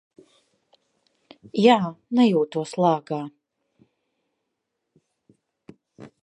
[1.65, 1.75] Jā,
[2.19, 3.21] nejūtos lāgā.